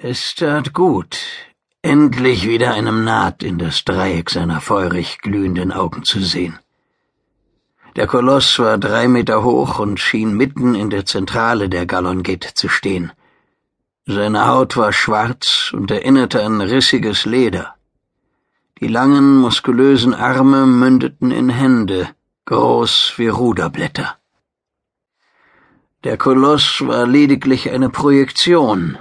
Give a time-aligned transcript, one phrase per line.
[0.00, 1.18] Es tat gut,
[1.82, 6.56] endlich wieder einem Naht in das Dreieck seiner feurig glühenden Augen zu sehen.
[7.96, 12.68] Der Koloss war drei Meter hoch und schien mitten in der Zentrale der Gallongate zu
[12.68, 13.10] stehen.
[14.06, 17.74] Seine Haut war schwarz und erinnerte an rissiges Leder.
[18.80, 22.08] Die langen, muskulösen Arme mündeten in Hände,
[22.44, 24.16] groß wie Ruderblätter.
[26.04, 28.96] Der Koloss war lediglich eine Projektion,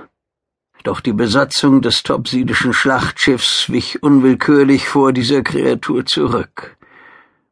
[0.88, 6.78] doch die Besatzung des topsidischen Schlachtschiffs wich unwillkürlich vor dieser Kreatur zurück.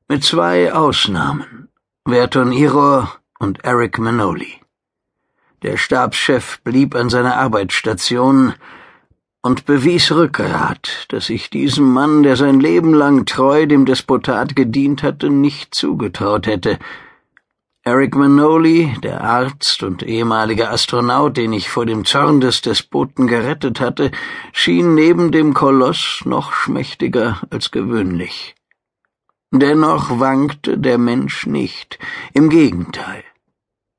[0.08, 1.68] Mit zwei Ausnahmen,
[2.08, 4.62] Verton Iror und Eric Manoli.
[5.64, 8.54] Der Stabschef blieb an seiner Arbeitsstation
[9.42, 15.04] und bewies Rückgrat, das ich diesem Mann, der sein Leben lang treu dem Despotat gedient
[15.04, 16.80] hatte, nicht zugetraut hätte.
[17.88, 23.80] Eric Manoli, der Arzt und ehemalige Astronaut, den ich vor dem Zorn des Despoten gerettet
[23.80, 24.10] hatte,
[24.54, 28.56] schien neben dem Koloss noch schmächtiger als gewöhnlich.
[29.52, 32.00] Dennoch wankte der Mensch nicht,
[32.34, 33.24] im Gegenteil.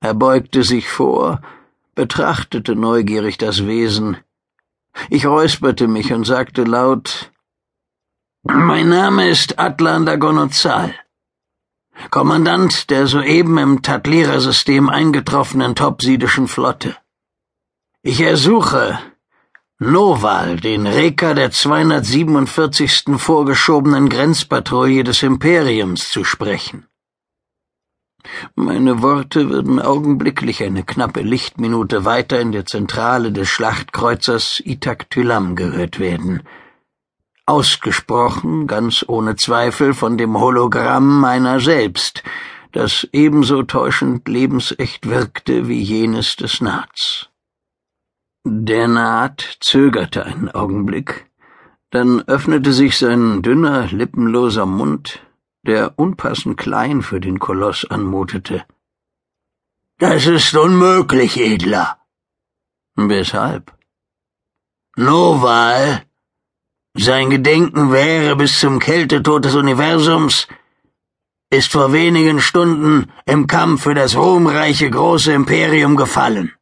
[0.01, 1.41] Er beugte sich vor,
[1.95, 4.17] betrachtete neugierig das Wesen.
[5.11, 7.31] Ich räusperte mich und sagte laut
[8.43, 10.93] Mein Name ist Atlan Gonozal,
[12.11, 16.97] Kommandant der soeben im Tatlira-System eingetroffenen topsidischen Flotte.
[18.03, 18.99] Ich ersuche
[19.79, 23.19] Noval, den Reker der 247.
[23.19, 26.87] vorgeschobenen Grenzpatrouille des Imperiums, zu sprechen.
[28.55, 35.99] Meine Worte würden augenblicklich eine knappe Lichtminute weiter in der Zentrale des Schlachtkreuzers Itaktylam gehört
[35.99, 36.43] werden.
[37.47, 42.25] Ausgesprochen, ganz ohne Zweifel, von dem Hologramm meiner selbst,
[42.73, 47.31] das ebenso täuschend lebensecht wirkte wie jenes des Nats.
[48.45, 51.31] Der Naht zögerte einen Augenblick,
[51.91, 55.21] dann öffnete sich sein dünner, lippenloser Mund,
[55.63, 58.65] der unpassend klein für den Koloss anmutete.
[59.99, 61.99] Das ist unmöglich, Edler.
[62.97, 63.73] Weshalb?
[64.97, 66.06] Noval,
[66.99, 70.49] sein Gedenken wäre bis zum Kältetod des Universums,
[71.51, 76.53] ist vor wenigen Stunden im Kampf für das ruhmreiche große Imperium gefallen.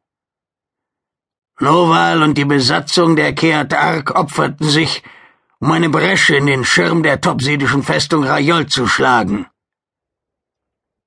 [1.59, 5.03] Noval und die Besatzung der Keat Ark opferten sich,
[5.59, 9.47] um eine Bresche in den Schirm der topsidischen Festung Rayol zu schlagen.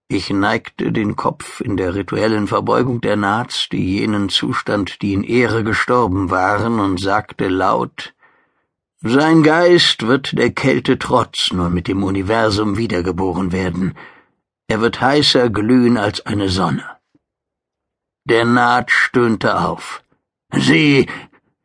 [0.09, 5.23] Ich neigte den Kopf in der rituellen Verbeugung der Nats, die jenen Zustand, die in
[5.23, 8.15] Ehre gestorben waren, und sagte laut
[9.01, 13.97] Sein Geist wird der Kälte trotz nur mit dem Universum wiedergeboren werden.
[14.67, 16.85] Er wird heißer glühen als eine Sonne.
[18.25, 20.03] Der Naht stöhnte auf.
[20.53, 21.07] Sie,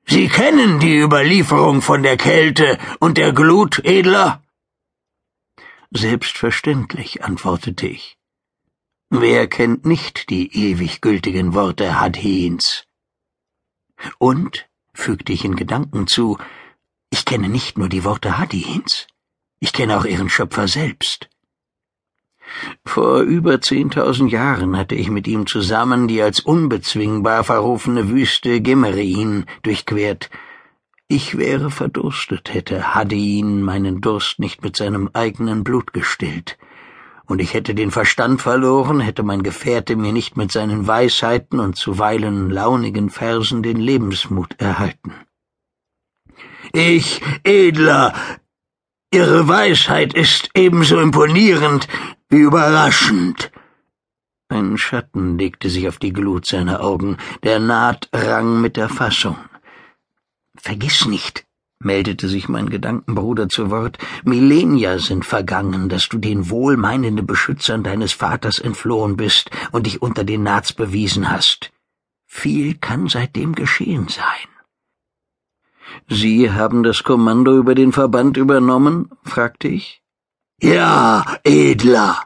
[0.05, 4.43] Sie kennen die Überlieferung von der Kälte und der Glut, Edler?
[5.89, 8.17] Selbstverständlich, antwortete ich.
[9.09, 12.85] Wer kennt nicht die ewig gültigen Worte Hadhins?
[14.19, 16.37] Und, fügte ich in Gedanken zu,
[17.33, 19.07] kenne nicht nur die Worte Hadhins,
[19.59, 21.29] ich kenne auch ihren Schöpfer selbst.
[22.85, 29.45] Vor über zehntausend Jahren hatte ich mit ihm zusammen die als unbezwingbar verrufene Wüste Gemerin
[29.63, 30.29] durchquert.
[31.07, 36.59] Ich wäre verdurstet, hätte Hadin meinen Durst nicht mit seinem eigenen Blut gestillt.
[37.25, 41.77] Und ich hätte den Verstand verloren, hätte mein Gefährte mir nicht mit seinen Weisheiten und
[41.77, 45.13] zuweilen launigen Versen den Lebensmut erhalten.
[46.75, 48.13] Ich, Edler,
[49.13, 51.87] Ihre Weisheit ist ebenso imponierend
[52.29, 53.51] wie überraschend.
[54.49, 59.37] Ein Schatten legte sich auf die Glut seiner Augen, der Naht rang mit der Fassung.
[60.57, 61.45] Vergiss nicht,
[61.77, 68.13] meldete sich mein Gedankenbruder zu Wort, Millenia sind vergangen, dass du den wohlmeinenden Beschützern deines
[68.13, 71.71] Vaters entflohen bist und dich unter den Nats bewiesen hast.
[72.25, 74.52] Viel kann seitdem geschehen sein.
[76.09, 79.09] Sie haben das Kommando über den Verband übernommen?
[79.23, 80.01] fragte ich.
[80.61, 82.21] Ja, Edler.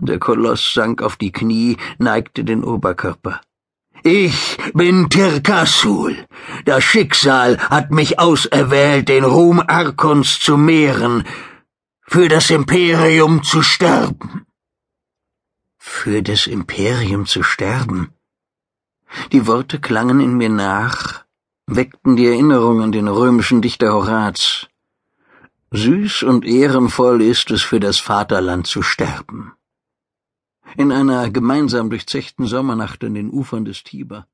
[0.00, 3.40] Der Koloss sank auf die Knie, neigte den Oberkörper.
[4.04, 6.26] Ich bin Tirkasul.
[6.64, 11.24] Das Schicksal hat mich auserwählt, den Ruhm Arkons zu mehren,
[12.02, 14.46] für das Imperium zu sterben.
[15.78, 18.12] Für das Imperium zu sterben?
[19.32, 21.24] Die Worte klangen in mir nach,
[21.70, 24.66] weckten die Erinnerung an den römischen Dichter Horaz.
[25.70, 29.52] Süß und ehrenvoll ist es, für das Vaterland zu sterben.
[30.76, 34.26] In einer gemeinsam durchzechten Sommernacht an den Ufern des Tiber